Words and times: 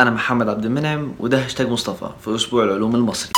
أنا 0.00 0.10
محمد 0.10 0.48
عبد 0.48 0.64
المنعم 0.64 1.12
وده 1.18 1.44
هاشتاج 1.44 1.68
مصطفى 1.68 2.06
في 2.24 2.34
أسبوع 2.34 2.64
العلوم 2.64 2.94
المصري. 2.94 3.32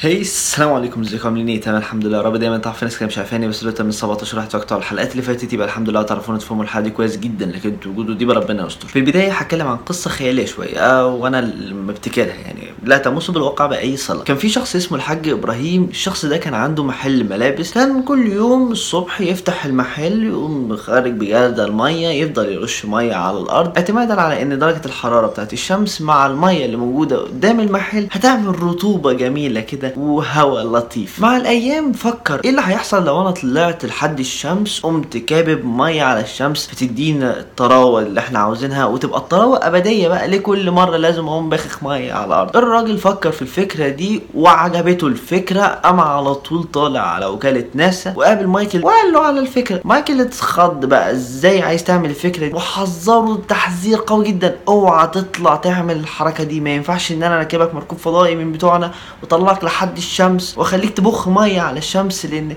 هي 0.00 0.20
السلام 0.20 0.72
عليكم 0.72 1.00
إزيكم؟ 1.00 1.28
عاملين 1.28 1.48
إيه؟ 1.48 1.60
تمام 1.60 1.76
الحمد 1.78 2.06
لله. 2.06 2.16
يا 2.18 2.22
رب 2.22 2.36
دايما 2.36 2.58
تعرف 2.58 2.78
في 2.78 2.84
ناس 2.84 2.98
كده 2.98 3.06
مش 3.06 3.18
عارفاني 3.18 3.48
بس 3.48 3.60
دلوقتي 3.60 3.82
من 3.82 3.90
17 3.92 4.36
واحد 4.38 4.48
على 4.70 4.78
الحلقات 4.78 5.10
اللي 5.12 5.22
فاتت 5.22 5.52
يبقى 5.52 5.66
الحمد 5.66 5.90
لله 5.90 6.02
تعرفون 6.02 6.38
تفهموا 6.38 6.64
الحلقة 6.64 6.84
دي 6.84 6.90
كويس 6.90 7.16
جدا 7.16 7.46
لكن 7.46 7.68
أنتوا 7.68 7.92
وجودوا 7.92 8.14
دي 8.14 8.24
بقى 8.24 8.36
ربنا 8.36 8.66
يستر. 8.66 8.88
في 8.88 8.98
البداية 8.98 9.32
هتكلم 9.32 9.66
عن 9.66 9.76
قصة 9.76 10.10
خيالية 10.10 10.46
شوية 10.46 10.78
آه 10.78 11.06
وأنا 11.06 11.38
اللي 11.38 11.74
مبتكرها 11.74 12.34
يعني. 12.34 12.65
لا 12.86 12.98
تمس 12.98 13.30
بالواقع 13.30 13.66
بأي 13.66 13.96
صله 13.96 14.22
كان 14.22 14.36
في 14.36 14.48
شخص 14.48 14.76
اسمه 14.76 14.96
الحاج 14.98 15.28
إبراهيم 15.28 15.84
الشخص 15.90 16.24
ده 16.26 16.36
كان 16.36 16.54
عنده 16.54 16.82
محل 16.84 17.24
ملابس. 17.30 17.72
كان 17.72 18.02
كل 18.02 18.26
يوم 18.26 18.72
الصبح 18.72 19.20
يفتح 19.20 19.64
المحل 19.64 20.24
يقوم 20.24 20.76
خارج 20.76 21.12
بجردل 21.12 21.64
الميه 21.64 22.08
يفضل 22.08 22.52
يرش 22.52 22.84
مية 22.84 23.14
على 23.14 23.38
الأرض. 23.38 23.76
اعتمادا 23.76 24.20
على 24.20 24.42
إن 24.42 24.58
درجة 24.58 24.80
الحرارة 24.86 25.26
بتاعت 25.26 25.52
الشمس 25.52 26.00
مع 26.00 26.26
المية 26.26 26.64
اللي 26.64 26.76
موجودة 26.76 27.16
قدام 27.18 27.60
المحل 27.60 28.08
هتعمل 28.12 28.62
رطوبة 28.62 29.12
جميلة 29.12 29.60
كده 29.60 29.92
وهواء 29.96 30.64
لطيف. 30.66 31.20
مع 31.20 31.36
الأيام 31.36 31.92
فكر 31.92 32.40
إيه 32.44 32.50
اللي 32.50 32.62
هيحصل 32.64 33.04
لو 33.04 33.20
أنا 33.20 33.30
طلعت 33.30 33.84
لحد 33.84 34.18
الشمس 34.18 34.80
قمت 34.80 35.16
كابب 35.16 35.64
مية 35.64 36.02
على 36.02 36.20
الشمس 36.20 36.66
فتدينا 36.66 37.40
الطراوة 37.40 38.02
اللي 38.02 38.20
إحنا 38.20 38.38
عاوزينها 38.38 38.84
وتبقى 38.84 39.18
الطراوة 39.18 39.66
أبدية 39.66 40.08
بقى 40.08 40.28
ليه 40.28 40.38
كل 40.38 40.70
مرة 40.70 40.96
لازم 40.96 41.28
أقوم 41.28 41.48
باخخ 41.48 41.82
مية 41.82 42.12
على 42.12 42.26
الأرض. 42.26 42.56
الراجل 42.76 42.98
فكر 42.98 43.32
في 43.32 43.42
الفكرة 43.42 43.88
دي 43.88 44.22
وعجبته 44.34 45.06
الفكرة 45.06 45.62
قام 45.62 46.00
على 46.00 46.34
طول 46.34 46.64
طالع 46.64 47.00
على 47.00 47.26
وكالة 47.26 47.64
ناسا 47.74 48.14
وقابل 48.16 48.46
مايكل 48.46 48.84
وقال 48.84 49.12
له 49.12 49.20
على 49.20 49.40
الفكرة. 49.40 49.80
مايكل 49.84 50.20
اتخض 50.20 50.84
بقى 50.84 51.10
إزاي 51.10 51.62
عايز 51.62 51.84
تعمل 51.84 52.10
الفكرة 52.10 52.46
دي؟ 52.46 52.54
وحذره 52.54 53.42
تحذير 53.48 53.98
قوي 54.06 54.24
جدا. 54.24 54.56
اوعى 54.68 55.06
تطلع 55.06 55.56
تعمل 55.56 55.96
الحركة 55.96 56.44
دي. 56.44 56.60
ما 56.60 56.70
ينفعش 56.70 57.12
إن 57.12 57.22
أنا 57.22 57.36
اركبك 57.38 57.74
مركوب 57.74 57.98
فضائي 57.98 58.34
من 58.34 58.52
بتوعنا 58.52 58.92
وأطلعك 59.22 59.64
لحد 59.64 59.96
الشمس 59.96 60.58
وأخليك 60.58 60.96
تبخ 60.96 61.28
مية 61.28 61.60
على 61.60 61.78
الشمس 61.78 62.26
لأن 62.26 62.56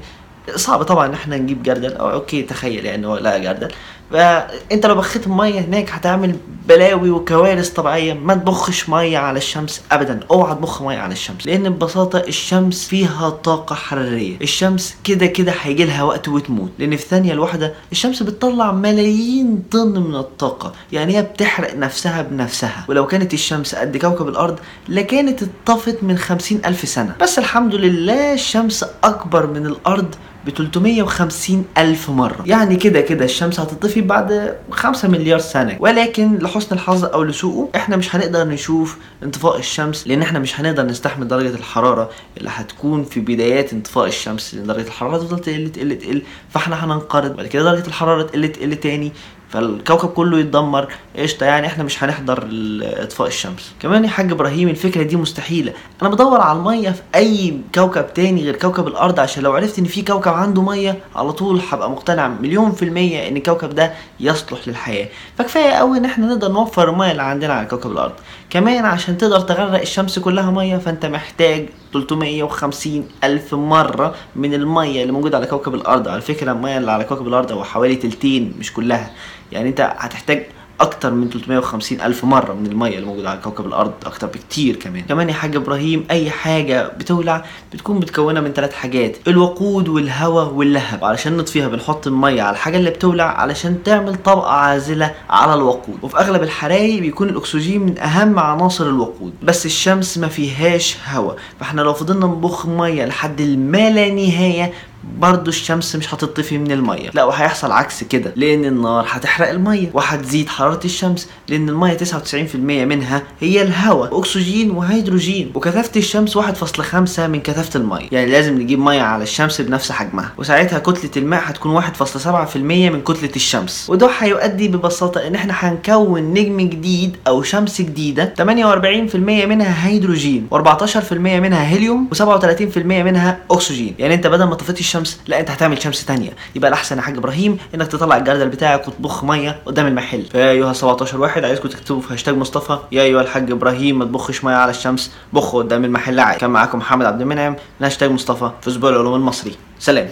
صعب 0.56 0.84
طبعا 0.84 1.06
إن 1.08 1.14
إحنا 1.14 1.38
نجيب 1.38 1.64
جردل. 1.64 1.94
أو 1.94 2.12
أوكي 2.12 2.42
تخيل 2.42 2.86
يعني 2.86 3.08
هو 3.08 3.18
لا 3.18 3.38
جردل. 3.38 3.72
فأنت 4.12 4.86
لو 4.86 4.96
بخيت 4.96 5.28
مية 5.28 5.60
هناك 5.60 5.92
هتعمل 5.92 6.36
بلاوي 6.68 7.10
وكوارث 7.10 7.70
طبيعية. 7.70 8.14
ما 8.14 8.34
تبخش 8.34 8.90
مية 8.90 9.18
على 9.18 9.38
الشمس 9.38 9.82
ابدا. 9.92 10.20
أوعى 10.32 10.56
تبخ 10.56 10.82
مية 10.82 10.98
على 10.98 11.14
الشمس. 11.14 11.46
لأن 11.48 11.70
ببساطة 11.70 12.20
الشمس 12.20 12.88
فيها 12.88 13.30
طاقة 13.30 13.76
حرارية. 13.76 14.38
الشمس 14.42 14.96
كده 15.04 15.26
كده 15.26 15.54
هيجي 15.62 15.86
لها 15.86 16.04
وقت 16.04 16.28
وتموت. 16.28 16.70
لأن 16.80 16.96
في 16.96 17.04
ثانية 17.08 17.34
الواحدة 17.34 17.74
الشمس 17.92 18.24
بتطلع 18.24 18.72
ملايين 18.72 19.64
طن 19.72 20.00
من 20.00 20.16
الطاقة. 20.16 20.74
يعني 20.92 21.18
هي 21.18 21.22
بتحرق 21.22 21.76
نفسها 21.76 22.22
بنفسها. 22.22 22.86
ولو 22.88 23.08
كانت 23.08 23.34
الشمس 23.34 23.76
قد 23.76 23.98
كوكب 23.98 24.28
الأرض 24.28 24.60
لكانت 24.90 25.40
اتطفت 25.44 26.04
من 26.04 26.18
خمسين 26.18 26.62
ألف 26.66 26.88
سنة. 26.90 27.16
بس 27.22 27.40
الحمد 27.40 27.76
لله 27.76 28.34
الشمس 28.34 28.86
أكبر 29.04 29.48
من 29.48 29.66
الأرض 29.66 30.16
ب 30.50 30.52
350 30.52 31.66
ألف 31.78 32.10
مرة. 32.10 32.44
يعني 32.46 32.76
كده 32.76 33.02
كده 33.02 33.26
الشمس 33.26 33.60
هتطفي 33.60 34.02
بعد 34.02 34.56
5 34.72 35.08
مليار 35.08 35.40
سنة. 35.40 35.78
ولكن 35.80 36.38
لحسن 36.38 36.76
الحظ 36.76 37.06
أو 37.06 37.24
لسوءه 37.24 37.70
إحنا 37.76 37.96
مش 37.98 38.16
هنقدر 38.16 38.48
نشوف 38.48 38.98
انطفاء 39.24 39.58
الشمس 39.60 40.08
لأن 40.08 40.22
إحنا 40.22 40.40
مش 40.40 40.60
هنقدر 40.60 40.86
نستحمل 40.86 41.28
درجة 41.28 41.56
الحرارة 41.56 42.10
اللي 42.38 42.50
هتكون 42.54 43.04
في 43.04 43.20
بدايات 43.20 43.74
انطفاء 43.74 44.08
الشمس. 44.08 44.56
لأن 44.56 44.68
درجة 44.68 44.88
الحرارة 44.88 45.16
هتفضل 45.18 45.40
تقل 45.40 45.70
تقل 45.72 45.98
تقل 45.98 46.22
فإحنا 46.50 46.86
هننقرض. 46.86 47.36
بعد 47.36 47.48
كده 47.48 47.64
درجة 47.64 47.88
الحرارة 47.88 48.24
تقل 48.24 48.48
تقل 48.52 48.76
تاني. 48.76 49.12
فالكوكب 49.50 50.10
كله 50.10 50.40
يتدمر. 50.40 50.88
قشطة 51.18 51.46
يعني 51.46 51.68
إحنا 51.68 51.84
مش 51.84 52.04
هنحضر 52.04 52.48
إطفاء 52.84 53.28
الشمس. 53.28 53.72
كمان 53.80 54.04
يا 54.04 54.10
حاج 54.10 54.32
إبراهيم 54.32 54.70
الفكرة 54.70 55.04
دي 55.04 55.16
مستحيلة. 55.16 55.74
أنا 56.02 56.10
بدور 56.10 56.42
على 56.42 56.60
المية 56.60 56.90
في 56.90 57.02
أي 57.16 57.58
كوكب 57.76 58.14
تاني 58.14 58.44
غير 58.44 58.56
كوكب 58.56 58.88
الأرض 58.88 59.20
عشان 59.20 59.44
لو 59.44 59.54
عرفت 59.54 59.80
إن 59.80 59.86
في 59.86 60.02
كوكب 60.02 60.32
عنده 60.32 60.62
مية 60.62 60.98
على 61.16 61.32
طول 61.32 61.62
هبقى 61.72 61.92
مقتنع 61.92 62.28
مليون 62.28 62.72
في 62.72 62.86
المية 62.86 63.28
إن 63.28 63.38
الكوكب 63.38 63.70
ده 63.76 63.94
يصلح 64.20 64.68
للحياة. 64.68 65.08
فكفاية 65.38 65.70
قوي 65.72 65.98
إن 65.98 66.06
إحنا 66.06 66.26
نقدر 66.28 66.52
نوفر 66.52 66.90
الميه 66.90 67.12
اللي 67.12 67.24
عندنا 67.24 67.54
على 67.54 67.68
كوكب 67.68 67.92
الأرض. 67.92 68.14
كمان 68.50 68.86
عشان 68.86 69.18
تقدر 69.18 69.40
تغرق 69.40 69.82
الشمس 69.82 70.20
كلها 70.20 70.52
مية 70.52 70.78
فأنت 70.78 71.06
محتاج 71.06 71.66
350 71.94 73.08
ألف 73.24 73.54
مرة 73.56 74.16
من 74.36 74.54
المية 74.54 75.02
اللي 75.02 75.14
موجودة 75.14 75.38
على 75.38 75.48
كوكب 75.48 75.76
الأرض. 75.76 76.08
على 76.08 76.22
فكرة 76.22 76.52
المية 76.52 76.78
اللي 76.78 76.92
على 76.92 77.04
كوكب 77.04 77.28
الأرض 77.28 77.52
هو 77.52 77.64
حوالي 77.64 77.96
تلتين 77.96 78.54
مش 78.60 78.74
كلها. 78.74 79.12
يعني 79.52 79.70
أنت 79.70 79.82
هتحتاج 79.98 80.46
أكتر 80.82 81.12
من 81.14 81.30
350 81.30 82.02
ألف 82.02 82.24
مرة 82.26 82.54
من 82.54 82.66
المية 82.66 82.96
اللي 82.96 83.06
موجودة 83.06 83.30
على 83.30 83.40
كوكب 83.44 83.66
الأرض 83.66 83.94
أكتر 84.06 84.28
بكتير 84.28 84.76
كمان. 84.76 85.02
كمان 85.02 85.30
يا 85.30 85.34
حاج 85.34 85.56
إبراهيم 85.56 86.06
أي 86.12 86.30
حاجة 86.30 86.88
بتولع 86.88 87.46
بتكون 87.74 87.96
متكونة 87.96 88.40
من 88.40 88.54
ثلاث 88.54 88.74
حاجات 88.74 89.18
الوقود 89.28 89.90
والهواء 89.90 90.50
واللهب. 90.54 91.04
علشان 91.04 91.38
نطفيها 91.38 91.68
بنحط 91.68 92.08
المية 92.08 92.42
على 92.42 92.52
الحاجة 92.54 92.78
اللي 92.78 92.90
بتولع 92.90 93.24
علشان 93.24 93.84
تعمل 93.84 94.16
طبقة 94.16 94.52
عازلة 94.52 95.14
على 95.30 95.54
الوقود. 95.54 95.98
وفي 96.02 96.18
أغلب 96.18 96.44
الحرايق 96.44 97.02
بيكون 97.02 97.30
الأكسجين 97.30 97.82
من 97.82 98.00
أهم 98.00 98.40
عناصر 98.40 98.86
الوقود. 98.88 99.34
بس 99.44 99.66
الشمس 99.66 100.18
ما 100.18 100.28
فيهاش 100.28 100.98
هواء 101.14 101.36
فإحنا 101.60 101.82
لو 101.82 101.94
فضلنا 101.94 102.26
نبخ 102.26 102.66
مية 102.66 103.06
لحد 103.06 103.42
ما 103.42 103.90
لا 103.90 104.10
نهاية 104.10 104.74
برضو 105.18 105.50
الشمس 105.50 105.96
مش 105.96 106.14
هتطفي 106.14 106.58
من 106.58 106.72
المية. 106.72 107.10
لا 107.14 107.24
وهيحصل 107.24 107.72
عكس 107.72 108.04
كده. 108.04 108.34
لأن 108.36 108.66
النار 108.66 109.06
هتحرق 109.10 109.50
المية 109.50 109.90
وهتزيد 109.94 110.50
حرارة 110.50 110.80
الشمس 110.86 111.30
لأن 111.48 111.70
المية 111.70 111.98
99% 111.98 112.56
منها 112.56 113.24
هي 113.40 113.62
الهواء 113.62 114.20
أكسجين 114.20 114.72
وهيدروجين. 114.72 115.52
وكثافة 115.56 115.92
الشمس 115.98 116.38
1.5 116.38 117.20
من 117.20 117.40
كثافة 117.42 117.80
المية. 117.80 118.08
يعني 118.12 118.32
لازم 118.32 118.62
نجيب 118.62 118.80
مية 118.80 119.02
على 119.02 119.24
الشمس 119.24 119.62
بنفس 119.62 119.92
حجمها. 119.92 120.32
وساعتها 120.38 120.80
كتلة 120.80 121.12
الماء 121.18 121.42
هتكون 121.46 121.82
1.7% 121.84 122.58
من 122.90 123.02
كتلة 123.02 123.32
الشمس. 123.36 123.86
وده 123.90 124.10
هيؤدي 124.20 124.68
ببساطة 124.68 125.28
إن 125.28 125.36
إحنا 125.36 125.54
هنكون 125.58 126.22
نجم 126.22 126.62
جديد 126.62 127.18
أو 127.28 127.44
شمس 127.44 127.82
جديدة. 127.82 128.34
48% 128.38 129.16
منها 129.16 129.88
هيدروجين 129.88 130.48
و14% 130.54 131.14
منها 131.14 131.68
هيليوم 131.68 132.10
و37% 132.16 132.78
منها 132.78 133.38
أكسجين. 133.52 133.96
يعني 134.00 134.14
أنت 134.14 134.28
بدل 134.28 134.44
ما 134.44 134.56
طفيت 134.56 134.80
الشمس 134.90 135.20
لا 135.28 135.40
أنت 135.40 135.50
هتعمل 135.50 135.82
شمس 135.82 136.06
تانية. 136.06 136.32
يبقى 136.56 136.68
الأحسن 136.70 136.98
يا 136.98 137.02
حاج 137.02 137.18
إبراهيم 137.18 137.58
إنك 137.76 137.88
تطلع 137.88 138.18
الجردل 138.18 138.50
بتاعك 138.50 138.88
وتبخ 138.88 139.24
مية 139.24 139.62
قدام 139.66 139.88
المحل. 139.88 140.26
فيا 140.26 140.52
أيها 140.52 140.68
الـ 140.68 140.74
17 140.74 141.18
واحد 141.22 141.44
عايزكم 141.44 141.70
تكتبوا 141.70 142.02
في 142.02 142.14
هاشتاج 142.14 142.36
مصطفى 142.36 142.80
يا 142.92 143.02
أيها 143.02 143.22
الحاج 143.22 143.52
إبراهيم 143.52 144.00
ما 144.00 144.06
تبخش 144.06 144.44
مية 144.44 144.56
على 144.56 144.72
الشمس 144.72 145.12
بخ 145.34 145.56
قدام 145.56 145.86
المحل 145.86 146.20
عادي. 146.20 146.40
كان 146.40 146.50
معاكم 146.50 146.78
محمد 146.78 147.06
عبد 147.06 147.22
المنعم 147.22 147.52
من 147.52 147.86
هاشتاج 147.86 148.12
مصطفى 148.12 148.52
في 148.62 148.68
أسبوع 148.68 148.90
العلوم 148.90 149.16
المصري. 149.16 149.56
سلام. 149.80 150.10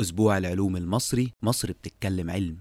أسبوع 0.00 0.38
العلوم 0.38 0.76
المصري 0.76 1.32
مصر 1.42 1.72
بتتكلم 1.72 2.30
علم. 2.30 2.56